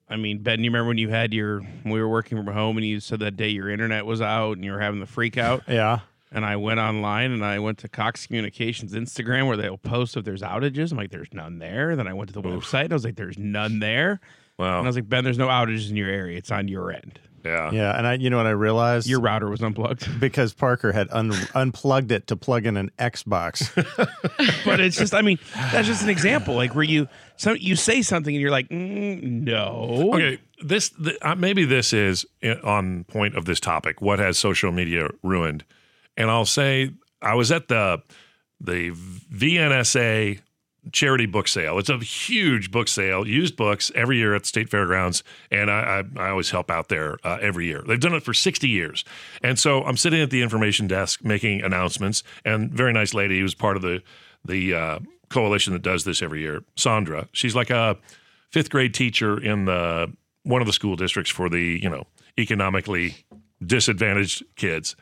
I 0.09 0.17
mean, 0.17 0.39
Ben, 0.39 0.65
you 0.65 0.71
remember 0.71 0.89
when 0.89 0.97
you 0.97 1.11
had 1.11 1.35
your 1.35 1.61
when 1.61 1.93
we 1.93 2.01
were 2.01 2.09
working 2.09 2.39
from 2.43 2.47
home 2.55 2.79
and 2.79 2.87
you 2.87 2.99
said 3.01 3.21
that 3.21 3.37
day 3.37 3.49
your 3.51 3.69
internet 3.69 4.07
was 4.07 4.23
out 4.23 4.53
and 4.57 4.65
you 4.65 4.73
were 4.73 4.81
having 4.81 5.01
the 5.01 5.07
freak 5.07 5.37
out, 5.37 5.65
Yeah. 5.69 5.99
And 6.35 6.45
I 6.45 6.57
went 6.57 6.81
online 6.81 7.31
and 7.31 7.45
I 7.45 7.61
went 7.61 7.79
to 7.79 7.89
Cox 7.89 8.27
Communications 8.27 8.93
Instagram 8.93 9.47
where 9.47 9.57
they'll 9.57 9.79
post 9.79 10.17
if 10.17 10.25
there's 10.25 10.43
outages. 10.43 10.91
I'm 10.91 10.99
like, 10.99 11.11
there's 11.11 11.33
none 11.33 11.59
there. 11.59 11.95
Then 11.97 12.09
I 12.09 12.13
went 12.13 12.29
to 12.29 12.35
the 12.35 12.43
website. 12.43 12.85
and 12.85 12.93
I 12.93 12.97
was 12.97 13.05
like, 13.05 13.17
there's 13.17 13.39
none 13.39 13.79
there. 13.79 14.21
Wow. 14.59 14.79
And 14.79 14.87
I 14.87 14.89
was 14.89 14.97
like, 14.97 15.09
Ben, 15.09 15.25
there's 15.25 15.39
no 15.39 15.49
outages 15.49 15.89
in 15.89 15.97
your 15.97 16.11
area. 16.11 16.37
It's 16.37 16.51
on 16.51 16.69
your 16.69 16.93
end. 16.93 17.21
Yeah. 17.45 17.71
Yeah, 17.73 17.97
and 17.97 18.07
I, 18.07 18.15
you 18.15 18.31
know 18.31 18.39
what 18.39 18.47
I 18.47 18.51
realized? 18.53 19.07
Your 19.07 19.21
router 19.21 19.51
was 19.51 19.61
unplugged. 19.61 20.19
because 20.21 20.55
Parker 20.55 20.93
had 20.93 21.09
un- 21.11 21.35
unplugged 21.55 22.11
it 22.11 22.27
to 22.29 22.37
plug 22.37 22.65
in 22.67 22.77
an 22.77 22.91
Xbox. 22.99 23.71
but 24.65 24.81
it's 24.81 24.97
just, 24.97 25.15
I 25.15 25.21
mean, 25.21 25.39
that's 25.55 25.87
just 25.87 26.03
an 26.03 26.09
example, 26.09 26.55
like 26.55 26.75
where 26.75 26.85
you 26.85 27.07
so 27.37 27.53
you 27.53 27.77
say 27.77 28.03
something 28.03 28.35
and 28.35 28.41
you're 28.41 28.51
like, 28.51 28.69
mm, 28.71 29.23
no. 29.23 30.11
Okay. 30.15 30.39
This 30.65 30.91
th- 30.91 31.19
uh, 31.21 31.35
maybe 31.35 31.65
this 31.65 31.93
is 31.93 32.25
on 32.63 33.05
point 33.05 33.37
of 33.37 33.45
this 33.45 33.61
topic. 33.61 34.01
What 34.01 34.19
has 34.21 34.39
social 34.39 34.73
media 34.73 35.09
ruined? 35.23 35.65
And 36.17 36.31
I'll 36.31 36.45
say 36.45 36.91
I 37.23 37.35
was 37.35 37.51
at 37.53 37.69
the 37.69 38.03
the 38.61 38.91
VNSA 38.91 40.41
charity 40.93 41.27
book 41.27 41.49
sale. 41.49 41.79
It's 41.79 41.89
a 41.89 41.99
huge 41.99 42.71
book 42.71 42.89
sale, 42.89 43.27
used 43.27 43.57
books 43.57 43.91
every 43.95 44.19
year 44.19 44.35
at 44.35 44.43
the 44.43 44.49
state 44.49 44.69
fairgrounds, 44.69 45.23
and 45.51 45.71
I, 45.71 46.05
I, 46.17 46.23
I 46.23 46.29
always 46.31 46.51
help 46.51 46.71
out 46.71 46.89
there 46.89 47.19
uh, 47.25 47.39
every 47.41 47.67
year. 47.67 47.83
They've 47.87 48.01
done 48.01 48.15
it 48.15 48.23
for 48.23 48.35
sixty 48.35 48.69
years, 48.69 49.05
and 49.43 49.59
so 49.59 49.83
I'm 49.85 49.97
sitting 49.97 50.21
at 50.21 50.31
the 50.31 50.43
information 50.43 50.87
desk 50.87 51.25
making 51.25 51.63
announcements. 51.63 52.23
And 52.45 52.71
very 52.71 52.93
nice 52.93 53.15
lady 53.15 53.41
who's 53.41 53.55
part 53.55 53.77
of 53.77 53.83
the 53.83 54.03
the 54.45 54.75
uh, 54.75 54.99
coalition 55.31 55.73
that 55.73 55.83
does 55.83 56.05
this 56.05 56.23
every 56.23 56.41
year, 56.41 56.63
Sandra. 56.77 57.29
She's 57.33 57.55
like 57.55 57.71
a 57.71 57.97
fifth 58.51 58.71
grade 58.71 58.95
teacher 58.95 59.43
in 59.43 59.65
the 59.65 60.13
one 60.43 60.61
of 60.61 60.67
the 60.67 60.73
school 60.73 60.97
districts 60.97 61.31
for 61.31 61.49
the 61.49 61.81
you 61.83 61.89
know 61.89 62.05
economically 62.39 63.17
disadvantaged 63.65 64.45
kids. 64.57 64.97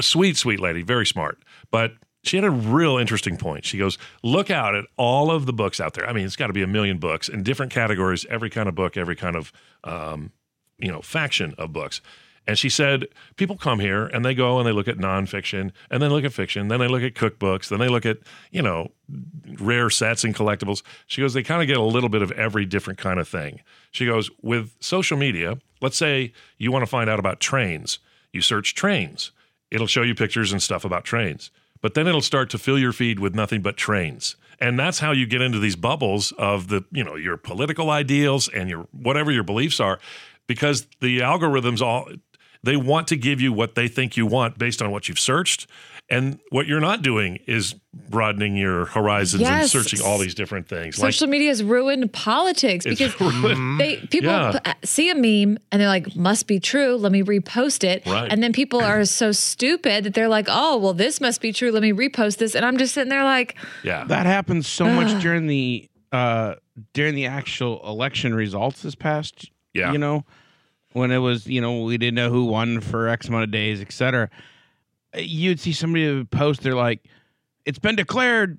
Sweet, 0.00 0.36
sweet 0.36 0.60
lady, 0.60 0.82
very 0.82 1.06
smart. 1.06 1.42
But 1.70 1.94
she 2.22 2.36
had 2.36 2.44
a 2.44 2.50
real 2.50 2.96
interesting 2.96 3.36
point. 3.36 3.64
She 3.64 3.78
goes, 3.78 3.98
Look 4.22 4.50
out 4.50 4.74
at 4.74 4.86
all 4.96 5.30
of 5.30 5.46
the 5.46 5.52
books 5.52 5.80
out 5.80 5.94
there. 5.94 6.08
I 6.08 6.12
mean, 6.12 6.24
it's 6.24 6.36
got 6.36 6.46
to 6.48 6.52
be 6.52 6.62
a 6.62 6.66
million 6.66 6.98
books 6.98 7.28
in 7.28 7.42
different 7.42 7.72
categories, 7.72 8.24
every 8.30 8.50
kind 8.50 8.68
of 8.68 8.74
book, 8.74 8.96
every 8.96 9.16
kind 9.16 9.36
of, 9.36 9.52
um, 9.84 10.32
you 10.78 10.90
know, 10.90 11.02
faction 11.02 11.54
of 11.58 11.72
books. 11.72 12.00
And 12.46 12.58
she 12.58 12.68
said, 12.68 13.06
people 13.36 13.56
come 13.56 13.80
here 13.80 14.04
and 14.06 14.24
they 14.24 14.34
go 14.34 14.58
and 14.58 14.66
they 14.66 14.72
look 14.72 14.88
at 14.88 14.98
nonfiction 14.98 15.72
and 15.90 16.02
then 16.02 16.10
look 16.10 16.24
at 16.24 16.32
fiction, 16.32 16.68
then 16.68 16.78
they 16.78 16.88
look 16.88 17.02
at 17.02 17.14
cookbooks, 17.14 17.68
then 17.68 17.78
they 17.78 17.88
look 17.88 18.04
at, 18.04 18.18
you 18.50 18.60
know, 18.60 18.90
rare 19.58 19.88
sets 19.88 20.24
and 20.24 20.34
collectibles. 20.34 20.82
She 21.06 21.22
goes, 21.22 21.32
they 21.32 21.42
kind 21.42 21.62
of 21.62 21.68
get 21.68 21.78
a 21.78 21.82
little 21.82 22.10
bit 22.10 22.20
of 22.20 22.30
every 22.32 22.66
different 22.66 22.98
kind 22.98 23.18
of 23.18 23.26
thing. 23.26 23.60
She 23.92 24.04
goes, 24.04 24.30
with 24.42 24.74
social 24.80 25.16
media, 25.16 25.58
let's 25.80 25.96
say 25.96 26.32
you 26.58 26.70
want 26.70 26.82
to 26.82 26.90
find 26.90 27.08
out 27.08 27.18
about 27.18 27.40
trains, 27.40 27.98
you 28.32 28.42
search 28.42 28.74
trains, 28.74 29.32
it'll 29.74 29.86
show 29.86 30.02
you 30.02 30.14
pictures 30.14 30.52
and 30.52 30.62
stuff 30.62 30.84
about 30.84 31.04
trains. 31.04 31.50
But 31.82 31.94
then 31.94 32.06
it'll 32.06 32.22
start 32.22 32.48
to 32.50 32.58
fill 32.58 32.78
your 32.78 32.92
feed 32.92 33.18
with 33.18 33.34
nothing 33.34 33.60
but 33.60 33.76
trains. 33.76 34.36
And 34.60 34.78
that's 34.78 35.00
how 35.00 35.12
you 35.12 35.26
get 35.26 35.42
into 35.42 35.58
these 35.58 35.76
bubbles 35.76 36.32
of 36.38 36.68
the, 36.68 36.84
you 36.90 37.04
know, 37.04 37.16
your 37.16 37.36
political 37.36 37.90
ideals 37.90 38.48
and 38.48 38.70
your 38.70 38.86
whatever 38.92 39.30
your 39.30 39.42
beliefs 39.42 39.80
are 39.80 39.98
because 40.46 40.86
the 41.00 41.18
algorithms 41.18 41.82
all 41.82 42.08
they 42.62 42.76
want 42.76 43.08
to 43.08 43.16
give 43.16 43.42
you 43.42 43.52
what 43.52 43.74
they 43.74 43.88
think 43.88 44.16
you 44.16 44.24
want 44.24 44.56
based 44.56 44.80
on 44.80 44.90
what 44.90 45.08
you've 45.08 45.18
searched. 45.18 45.66
And 46.10 46.38
what 46.50 46.66
you're 46.66 46.80
not 46.80 47.00
doing 47.00 47.38
is 47.46 47.74
broadening 48.10 48.56
your 48.56 48.84
horizons 48.84 49.42
and 49.42 49.66
searching 49.68 50.02
all 50.02 50.18
these 50.18 50.34
different 50.34 50.68
things. 50.68 50.96
Social 50.96 51.26
media 51.26 51.48
has 51.48 51.62
ruined 51.64 52.12
politics 52.12 52.84
because 52.84 53.18
ruined- 53.20 53.80
they 53.80 53.96
people 54.10 54.28
Yeah. 54.30 54.74
see 54.84 55.08
a 55.08 55.14
meme 55.14 55.56
and 55.72 55.80
they're 55.80 55.88
like, 55.88 56.14
"Must 56.14 56.46
be 56.46 56.60
true." 56.60 56.96
Let 56.96 57.10
me 57.10 57.22
repost 57.22 57.84
it, 57.84 58.04
Right. 58.04 58.30
and 58.30 58.42
then 58.42 58.52
people 58.52 58.82
are 58.82 59.04
so 59.20 59.32
stupid 59.32 60.04
that 60.04 60.12
they're 60.12 60.28
like, 60.28 60.46
"Oh, 60.50 60.76
well, 60.76 60.92
this 60.92 61.22
must 61.22 61.40
be 61.40 61.52
true. 61.54 61.70
Let 61.72 61.82
me 61.82 61.92
repost 61.92 62.36
this," 62.36 62.54
and 62.54 62.66
I'm 62.66 62.76
just 62.76 62.92
sitting 62.92 63.08
there 63.08 63.24
like, 63.24 63.56
yeah, 63.82 64.04
That 64.04 64.26
happens 64.26 64.66
so 64.68 64.84
much 64.86 65.22
during 65.22 65.46
the 65.46 65.88
uh 66.12 66.56
during 66.92 67.14
the 67.14 67.26
actual 67.26 67.80
election 67.88 68.34
results 68.34 68.82
this 68.82 68.94
past 68.94 69.50
Yeah. 69.72 69.90
you 69.92 69.98
know 69.98 70.24
when 70.92 71.10
it 71.10 71.18
was 71.18 71.46
you 71.46 71.60
know 71.62 71.82
we 71.84 71.96
didn't 71.98 72.14
know 72.14 72.28
who 72.30 72.44
won 72.44 72.80
for 72.80 73.08
x 73.08 73.26
amount 73.28 73.44
of 73.44 73.50
days 73.50 73.80
etc 73.80 74.28
you'd 75.16 75.60
see 75.60 75.72
somebody 75.72 76.24
post 76.24 76.62
they're 76.62 76.74
like 76.74 77.06
it's 77.64 77.78
been 77.78 77.96
declared 77.96 78.58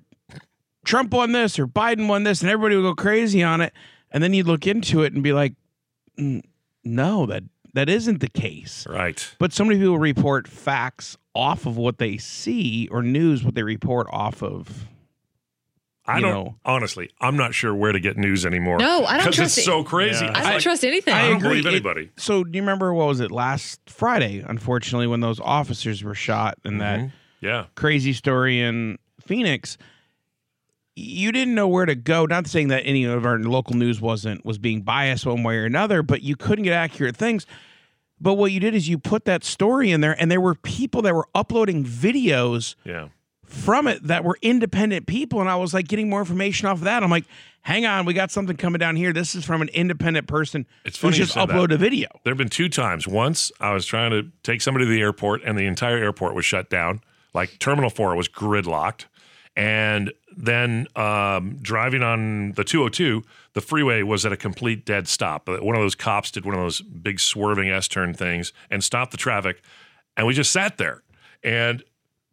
trump 0.84 1.12
won 1.12 1.32
this 1.32 1.58
or 1.58 1.66
biden 1.66 2.08
won 2.08 2.22
this 2.22 2.40
and 2.42 2.50
everybody 2.50 2.76
would 2.76 2.82
go 2.82 2.94
crazy 2.94 3.42
on 3.42 3.60
it. 3.60 3.72
And 4.12 4.22
then 4.22 4.32
you'd 4.32 4.46
look 4.46 4.66
into 4.66 5.02
it 5.02 5.12
and 5.12 5.22
be 5.22 5.32
like 5.32 5.54
"Mm, 6.18 6.42
no 6.84 7.26
that 7.26 7.42
that 7.74 7.88
isn't 7.90 8.20
the 8.20 8.28
case. 8.30 8.86
Right. 8.88 9.34
but 9.38 9.52
so 9.52 9.64
many 9.64 9.78
people 9.78 9.98
report 9.98 10.48
facts 10.48 11.18
off 11.34 11.66
of 11.66 11.76
what 11.76 11.98
they 11.98 12.16
see 12.16 12.88
or 12.90 13.02
news 13.02 13.44
what 13.44 13.54
they 13.54 13.62
report 13.62 14.06
off 14.10 14.42
of 14.42 14.86
I 16.08 16.16
you 16.16 16.22
don't 16.22 16.32
know. 16.32 16.56
honestly. 16.64 17.10
I'm 17.20 17.36
not 17.36 17.54
sure 17.54 17.74
where 17.74 17.92
to 17.92 17.98
get 18.00 18.16
news 18.16 18.46
anymore. 18.46 18.78
No, 18.78 19.04
I 19.04 19.16
don't 19.16 19.24
because 19.24 19.36
trust 19.36 19.58
it's 19.58 19.66
so 19.66 19.82
crazy. 19.84 20.24
Yeah. 20.24 20.30
I 20.30 20.34
It's 20.34 20.40
don't 20.40 20.52
like, 20.54 20.62
trust 20.62 20.84
anything. 20.84 21.14
I 21.14 21.28
don't 21.28 21.36
agree. 21.38 21.48
believe 21.62 21.66
It- 21.66 21.70
anybody. 21.70 22.10
So 22.16 22.44
do 22.44 22.56
you 22.56 22.62
remember 22.62 22.94
what 22.94 23.06
was 23.08 23.20
it 23.20 23.30
last 23.30 23.80
Friday? 23.86 24.44
Unfortunately, 24.46 25.06
when 25.06 25.20
those 25.20 25.40
officers 25.40 26.02
were 26.04 26.14
shot 26.14 26.58
and 26.64 26.80
that 26.80 27.00
Mhm. 27.00 27.12
Yeah, 27.40 27.64
crazy 27.74 28.12
story 28.12 28.60
in 28.60 28.98
Phoenix, 29.20 29.76
you 30.94 31.30
didn't 31.32 31.54
know 31.54 31.68
where 31.68 31.84
to 31.86 31.94
go. 31.94 32.24
Not 32.24 32.46
saying 32.46 32.68
that 32.68 32.82
any 32.86 33.04
of 33.04 33.26
our 33.26 33.38
local 33.38 33.76
news 33.76 34.00
wasn't 34.00 34.44
was 34.44 34.58
being 34.58 34.80
biased 34.82 35.26
one 35.26 35.42
way 35.42 35.56
or 35.56 35.64
another, 35.66 36.02
but 36.02 36.22
you 36.22 36.36
couldn't 36.36 36.64
get 36.64 36.72
accurate 36.72 37.16
things. 37.16 37.46
But 38.18 38.34
what 38.34 38.50
you 38.52 38.60
did 38.60 38.74
is 38.74 38.88
you 38.88 38.96
put 38.96 39.26
that 39.26 39.44
story 39.44 39.90
in 39.90 40.00
there, 40.00 40.16
and 40.18 40.30
there 40.30 40.40
were 40.40 40.54
people 40.54 41.02
that 41.02 41.14
were 41.14 41.28
uploading 41.34 41.84
videos 41.84 42.74
yeah. 42.84 43.08
From 43.46 43.86
it 43.86 44.02
that 44.04 44.24
were 44.24 44.38
independent 44.42 45.06
people 45.06 45.40
and 45.40 45.48
I 45.48 45.56
was 45.56 45.72
like 45.72 45.88
getting 45.88 46.10
more 46.10 46.20
information 46.20 46.68
off 46.68 46.78
of 46.78 46.84
that. 46.84 47.02
I'm 47.02 47.10
like, 47.10 47.24
hang 47.66 47.84
on, 47.84 48.06
we 48.06 48.14
got 48.14 48.30
something 48.30 48.56
coming 48.56 48.78
down 48.78 48.94
here. 48.94 49.12
This 49.12 49.34
is 49.34 49.44
from 49.44 49.60
an 49.60 49.68
independent 49.68 50.28
person 50.28 50.66
It's 50.84 50.98
who 51.00 51.08
funny 51.08 51.18
you 51.18 51.24
just 51.24 51.36
uploaded 51.36 51.74
a 51.74 51.76
video. 51.76 52.08
There 52.22 52.30
have 52.30 52.38
been 52.38 52.48
two 52.48 52.68
times. 52.68 53.08
Once 53.08 53.50
I 53.60 53.72
was 53.72 53.84
trying 53.84 54.12
to 54.12 54.30
take 54.44 54.62
somebody 54.62 54.86
to 54.86 54.90
the 54.90 55.00
airport, 55.00 55.42
and 55.44 55.58
the 55.58 55.66
entire 55.66 55.98
airport 55.98 56.34
was 56.34 56.44
shut 56.44 56.70
down. 56.70 57.00
Like 57.34 57.58
Terminal 57.58 57.90
Four 57.90 58.14
was 58.14 58.28
gridlocked, 58.28 59.06
and 59.56 60.12
then 60.36 60.86
um, 60.94 61.58
driving 61.60 62.02
on 62.02 62.52
the 62.52 62.62
202, 62.62 63.22
the 63.54 63.60
freeway 63.60 64.02
was 64.02 64.24
at 64.24 64.32
a 64.32 64.36
complete 64.36 64.86
dead 64.86 65.08
stop. 65.08 65.48
One 65.48 65.74
of 65.74 65.82
those 65.82 65.94
cops 65.94 66.30
did 66.30 66.44
one 66.44 66.54
of 66.54 66.60
those 66.60 66.80
big 66.80 67.18
swerving 67.18 67.68
S 67.68 67.88
turn 67.88 68.14
things 68.14 68.52
and 68.70 68.84
stopped 68.84 69.10
the 69.10 69.16
traffic, 69.16 69.60
and 70.16 70.26
we 70.26 70.34
just 70.34 70.52
sat 70.52 70.78
there. 70.78 71.02
And 71.42 71.82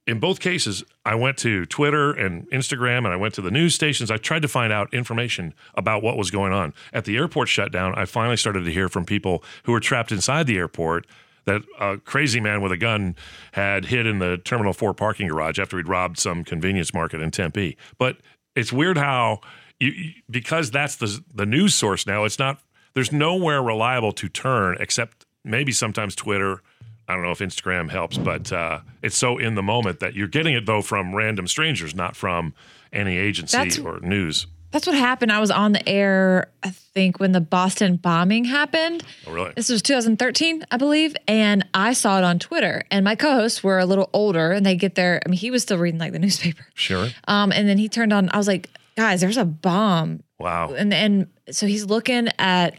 in 0.05 0.19
both 0.19 0.39
cases, 0.39 0.83
I 1.05 1.15
went 1.15 1.37
to 1.39 1.65
Twitter 1.65 2.11
and 2.11 2.49
Instagram 2.49 2.99
and 2.99 3.07
I 3.07 3.15
went 3.15 3.33
to 3.35 3.41
the 3.41 3.51
news 3.51 3.73
stations. 3.73 4.11
I 4.11 4.17
tried 4.17 4.41
to 4.41 4.47
find 4.47 4.73
out 4.73 4.93
information 4.93 5.53
about 5.75 6.03
what 6.03 6.17
was 6.17 6.29
going 6.29 6.51
on. 6.51 6.73
At 6.91 7.05
the 7.05 7.15
airport 7.15 7.47
shutdown, 7.47 7.93
I 7.95 8.05
finally 8.05 8.37
started 8.37 8.65
to 8.65 8.71
hear 8.71 8.89
from 8.89 9.05
people 9.05 9.43
who 9.63 9.71
were 9.71 9.79
trapped 9.79 10.11
inside 10.11 10.45
the 10.45 10.57
airport 10.57 11.07
that 11.45 11.61
a 11.79 11.97
crazy 11.97 12.39
man 12.39 12.61
with 12.61 12.71
a 12.71 12.77
gun 12.77 13.15
had 13.53 13.85
hid 13.85 14.05
in 14.05 14.19
the 14.19 14.37
Terminal 14.37 14.73
4 14.73 14.93
parking 14.93 15.27
garage 15.27 15.59
after 15.59 15.77
he'd 15.77 15.87
robbed 15.87 16.17
some 16.17 16.43
convenience 16.43 16.93
market 16.93 17.21
in 17.21 17.31
Tempe. 17.31 17.77
But 17.97 18.17
it's 18.55 18.73
weird 18.73 18.97
how 18.97 19.39
you, 19.79 20.11
because 20.29 20.71
that's 20.71 20.95
the 20.97 21.21
the 21.33 21.45
news 21.45 21.75
source 21.75 22.05
now, 22.05 22.23
it's 22.23 22.39
not 22.39 22.59
there's 22.93 23.11
nowhere 23.11 23.61
reliable 23.61 24.11
to 24.13 24.29
turn 24.29 24.77
except 24.79 25.25
maybe 25.43 25.71
sometimes 25.71 26.15
Twitter 26.15 26.61
I 27.07 27.13
don't 27.13 27.23
know 27.23 27.31
if 27.31 27.39
Instagram 27.39 27.89
helps, 27.89 28.17
but 28.17 28.51
uh, 28.51 28.79
it's 29.01 29.17
so 29.17 29.37
in 29.37 29.55
the 29.55 29.63
moment 29.63 29.99
that 29.99 30.15
you're 30.15 30.27
getting 30.27 30.53
it 30.53 30.65
though 30.65 30.81
from 30.81 31.13
random 31.13 31.47
strangers, 31.47 31.93
not 31.93 32.15
from 32.15 32.53
any 32.91 33.17
agency 33.17 33.57
That's- 33.57 33.79
or 33.79 33.99
news. 33.99 34.47
That's 34.71 34.87
what 34.87 34.95
happened. 34.95 35.31
I 35.31 35.39
was 35.39 35.51
on 35.51 35.73
the 35.73 35.87
air, 35.87 36.47
I 36.63 36.71
think, 36.71 37.19
when 37.19 37.31
the 37.31 37.39
Boston 37.39 37.95
bombing 37.97 38.43
happened. 38.43 39.03
Oh, 39.27 39.31
really? 39.31 39.53
This 39.55 39.69
was 39.69 39.83
2013, 39.83 40.63
I 40.71 40.77
believe. 40.77 41.15
And 41.27 41.63
I 41.75 41.93
saw 41.93 42.17
it 42.17 42.23
on 42.23 42.39
Twitter. 42.39 42.83
And 42.89 43.05
my 43.05 43.13
co 43.15 43.33
hosts 43.35 43.63
were 43.63 43.77
a 43.77 43.85
little 43.85 44.09
older 44.13 44.51
and 44.51 44.65
they 44.65 44.75
get 44.75 44.95
there. 44.95 45.21
I 45.23 45.29
mean, 45.29 45.37
he 45.37 45.51
was 45.51 45.61
still 45.61 45.77
reading 45.77 45.99
like 45.99 46.11
the 46.11 46.17
newspaper. 46.17 46.65
Sure. 46.73 47.07
Um, 47.27 47.51
and 47.51 47.69
then 47.69 47.77
he 47.77 47.87
turned 47.87 48.11
on, 48.13 48.31
I 48.33 48.37
was 48.37 48.47
like, 48.47 48.67
guys, 48.97 49.21
there's 49.21 49.37
a 49.37 49.45
bomb. 49.45 50.23
Wow. 50.39 50.73
And 50.73 50.91
and 50.91 51.27
so 51.51 51.67
he's 51.67 51.85
looking 51.85 52.29
at 52.39 52.73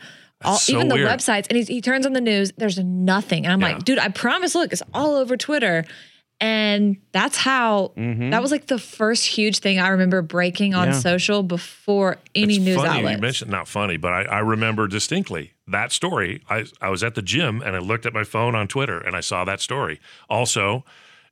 all, 0.44 0.56
so 0.56 0.72
even 0.74 0.88
the 0.88 0.94
weird. 0.96 1.08
websites 1.08 1.46
and 1.48 1.56
he's, 1.56 1.68
he 1.68 1.80
turns 1.80 2.06
on 2.06 2.12
the 2.12 2.20
news, 2.20 2.52
there's 2.56 2.78
nothing. 2.78 3.44
And 3.46 3.52
I'm 3.52 3.60
Yeah. 3.60 3.74
like, 3.76 3.84
dude, 3.84 3.98
I 3.98 4.08
promise, 4.08 4.54
look, 4.54 4.72
it's 4.72 4.82
all 4.92 5.14
over 5.16 5.36
Twitter. 5.36 5.84
And 6.40 6.96
that's 7.12 7.36
how 7.36 7.92
Mm-hmm. 7.96 8.30
that 8.30 8.42
was 8.42 8.50
like 8.50 8.66
the 8.66 8.78
first 8.78 9.24
huge 9.26 9.60
thing 9.60 9.78
I 9.78 9.88
remember 9.88 10.20
breaking 10.20 10.74
on 10.74 10.88
Yeah. 10.88 10.92
social 10.94 11.42
before 11.42 12.18
any 12.34 12.56
it's 12.56 12.64
news 12.64 12.78
outlet. 12.78 13.16
you 13.16 13.18
mentioned 13.22 13.50
not 13.50 13.68
funny, 13.68 13.96
but 13.96 14.12
I, 14.12 14.22
I 14.24 14.38
remember 14.40 14.88
distinctly 14.88 15.52
that 15.68 15.92
story. 15.92 16.42
I 16.50 16.64
I 16.80 16.90
was 16.90 17.02
at 17.04 17.14
the 17.14 17.22
gym 17.22 17.62
and 17.62 17.76
I 17.76 17.78
looked 17.78 18.04
at 18.04 18.12
my 18.12 18.24
phone 18.24 18.54
on 18.54 18.66
Twitter 18.68 18.98
and 18.98 19.14
I 19.16 19.20
saw 19.20 19.44
that 19.44 19.60
story. 19.60 20.00
Also, 20.28 20.84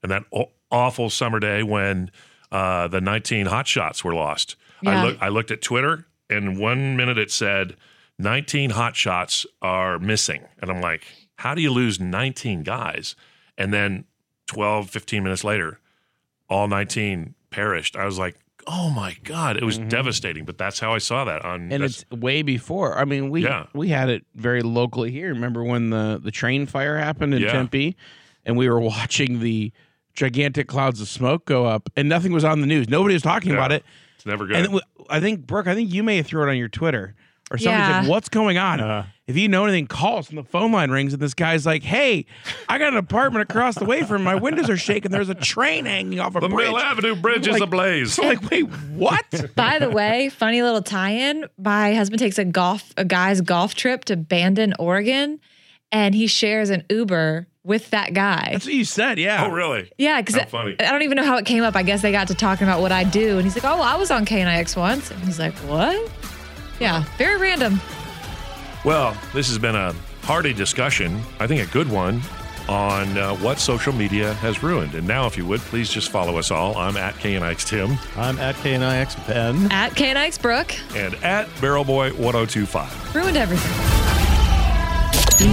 and 0.03 0.11
that 0.13 0.25
aw- 0.31 0.47
awful 0.71 1.11
summer 1.11 1.41
day 1.41 1.63
when 1.63 2.11
uh, 2.53 2.87
the 2.89 3.01
19 3.01 3.47
hot 3.47 3.67
shots 3.67 4.05
were 4.05 4.15
lost. 4.15 4.57
Yeah. 4.83 5.01
I 5.01 5.05
look 5.05 5.19
I 5.21 5.29
looked 5.29 5.51
at 5.51 5.63
Twitter 5.63 6.07
and 6.31 6.59
one 6.59 6.97
minute 6.97 7.19
it 7.19 7.31
said 7.31 7.77
19 8.19 8.71
hot 8.71 8.97
shots 8.97 9.47
are 9.61 9.99
missing. 9.99 10.43
And 10.61 10.71
I'm 10.71 10.81
like, 10.81 11.05
how 11.37 11.55
do 11.55 11.63
you 11.63 11.71
lose 11.73 11.99
19 12.01 12.63
guys? 12.63 13.17
And 13.59 13.73
then 13.73 14.05
12, 14.47 14.91
15 14.91 15.23
minutes 15.23 15.45
later, 15.45 15.81
all 16.49 16.69
19 16.69 17.35
perished. 17.51 17.97
I 17.97 18.05
was 18.05 18.19
like, 18.19 18.37
oh 18.67 18.91
my 18.91 19.17
God. 19.25 19.57
It 19.57 19.65
was 19.65 19.79
devastating. 19.79 20.45
But 20.45 20.57
that's 20.59 20.79
how 20.79 20.95
I 20.95 20.99
saw 20.99 21.25
that 21.25 21.45
on 21.45 21.61
Mm-hmm. 21.63 21.73
And 21.73 21.85
it's 21.85 22.05
way 22.11 22.43
before. 22.43 22.97
I 22.99 23.05
mean, 23.05 23.31
we 23.31 23.43
Yeah. 23.45 23.67
we 23.75 23.89
had 23.89 24.09
it 24.09 24.25
very 24.35 24.63
locally 24.63 25.11
here. 25.11 25.29
Remember 25.29 25.65
when 25.65 25.91
the 25.91 26.21
the 26.23 26.31
train 26.31 26.67
fire 26.67 26.97
happened 26.99 27.35
in 27.35 27.43
Yeah. 27.43 27.53
Tempe, 27.53 27.97
and 28.45 28.57
we 28.57 28.69
were 28.69 28.81
watching 28.95 29.41
the 29.41 29.73
gigantic 30.15 30.69
clouds 30.69 31.01
of 31.01 31.09
smoke 31.09 31.45
go 31.47 31.65
up, 31.67 31.89
and 31.97 32.09
nothing 32.09 32.33
was 32.33 32.45
on 32.45 32.61
the 32.61 32.67
news. 32.67 32.89
Nobody 32.89 33.15
was 33.15 33.23
talking 33.23 33.51
Yeah. 33.53 33.57
about 33.59 33.73
it. 33.73 33.83
it's 34.17 34.27
never 34.27 34.47
good. 34.47 34.57
And 34.57 34.81
I 35.11 35.19
think 35.21 35.47
Brooke, 35.47 35.67
I 35.67 35.75
think 35.75 35.93
you 35.93 36.03
may 36.05 36.19
have 36.19 36.27
threw 36.27 36.47
it 36.47 36.51
on 36.51 36.57
your 36.57 36.69
Twitter 36.69 37.15
or 37.53 37.59
somebody 37.59 37.83
Yeah. 37.83 38.01
said, 38.03 38.09
"What's 38.11 38.29
going 38.29 38.59
on?" 38.59 38.81
Uh. 38.81 39.05
if 39.27 39.37
you 39.37 39.49
know 39.49 39.65
anything, 39.65 39.87
call 39.87 40.19
us. 40.19 40.29
And 40.31 40.39
the 40.39 40.43
phone 40.45 40.73
line 40.73 40.91
rings, 40.91 41.13
and 41.13 41.23
this 41.23 41.35
guy's 41.35 41.65
like, 41.67 41.83
"Hey, 41.83 42.27
I 42.69 42.79
got 42.79 42.89
an 42.93 42.97
apartment 42.99 43.49
across 43.49 43.77
the 43.77 43.85
way 43.85 44.03
from 44.03 44.23
my 44.25 44.35
windows 44.35 44.69
are 44.71 44.77
shaking. 44.77 45.11
There's 45.11 45.29
a 45.29 45.35
train 45.35 45.85
hanging 45.87 46.19
off 46.21 46.35
a 46.37 46.41
the 46.41 46.49
bridge." 46.49 46.69
Mill 46.69 46.79
Avenue 46.79 47.15
Bridge 47.15 47.47
is 47.47 47.53
Like- 47.55 47.63
ablaze. 47.63 48.19
I'm 48.19 48.27
like, 48.29 48.51
wait, 48.51 48.63
what? 48.95 49.55
By 49.55 49.79
the 49.79 49.91
way, 49.91 50.29
funny 50.31 50.63
little 50.63 50.83
tie-in. 50.83 51.45
My 51.59 51.95
husband 51.95 52.19
takes 52.19 52.39
a 52.39 52.45
golf, 52.45 52.93
a 52.97 53.05
guy's 53.05 53.41
golf 53.41 53.75
trip 53.75 54.05
to 54.07 54.17
Bandon, 54.17 54.75
Oregon, 54.79 55.39
and 55.93 56.15
he 56.15 56.27
shares 56.27 56.71
an 56.71 56.85
Uber 56.91 57.47
with 57.65 57.91
that 57.91 58.13
guy. 58.13 58.49
That's 58.53 58.65
what 58.65 58.75
you 58.75 58.85
said, 58.85 59.19
yeah. 59.21 59.45
Oh, 59.47 59.51
really? 59.51 59.89
Yeah, 59.97 60.21
because 60.21 60.35
How 60.35 60.47
funny. 60.47 60.75
I 60.81 60.91
don't 60.91 61.03
even 61.03 61.15
know 61.17 61.25
how 61.25 61.37
it 61.37 61.47
came 61.47 61.63
up. 61.63 61.77
I 61.77 61.85
guess 61.85 62.03
they 62.03 62.11
got 62.11 62.27
to 62.29 62.35
talking 62.35 62.67
about 62.67 62.81
what 62.81 62.91
I 62.91 63.05
do, 63.05 63.37
and 63.37 63.45
he's 63.45 63.55
like, 63.55 63.65
"Oh, 63.65 63.77
well, 63.77 63.85
I 63.85 63.95
was 63.97 64.11
on 64.11 64.25
KNIX 64.27 64.77
once," 64.77 65.11
and 65.13 65.21
he's 65.23 65.39
like, 65.39 65.55
"What?" 65.59 66.11
Yeah, 66.83 67.05
very 67.17 67.39
random. 67.41 67.81
Well, 68.85 69.17
this 69.33 69.47
has 69.47 69.57
been 69.57 69.77
a 69.77 69.95
hearty 70.23 70.53
discussion. 70.53 71.21
I 71.39 71.47
think 71.47 71.63
a 71.63 71.73
good 71.73 71.89
one. 71.89 72.21
on 72.69 73.17
uh, 73.19 73.35
what 73.37 73.59
social 73.59 73.93
media 73.93 74.35
has 74.35 74.63
ruined. 74.63 74.95
And 74.95 75.07
now, 75.07 75.27
if 75.27 75.37
you 75.37 75.45
would, 75.47 75.61
please 75.61 75.91
just 75.91 76.11
follow 76.11 76.39
us 76.39 76.51
all. 76.53 76.77
I'm 76.77 76.97
at 76.97 77.15
KNIX 77.17 77.65
Tim. 77.69 77.99
I'm 78.17 78.39
at 78.39 78.55
KNIX 78.57 79.27
Ben. 79.27 79.71
At 79.73 79.93
KNX 79.93 80.41
Brooke. 80.41 80.73
And 80.97 81.15
at 81.25 81.49
Barrelboy1025. 81.61 83.15
Ruined 83.15 83.37
everything. 83.37 83.73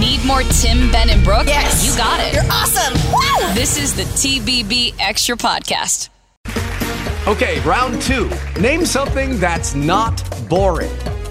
Need 0.00 0.24
more 0.24 0.42
Tim, 0.42 0.90
Ben, 0.92 1.10
and 1.10 1.24
Brooke? 1.24 1.46
Yes. 1.46 1.84
You 1.84 1.96
got 1.96 2.20
it. 2.20 2.32
You're 2.32 2.44
awesome. 2.50 2.94
Woo! 3.12 3.54
This 3.54 3.76
is 3.76 3.94
the 3.96 4.04
TBB 4.04 4.94
Extra 5.00 5.36
Podcast. 5.36 6.08
Okay, 7.26 7.58
round 7.60 8.00
two. 8.02 8.30
Name 8.60 8.86
something 8.86 9.38
that's 9.40 9.74
not 9.74 10.22
boring. 10.48 10.90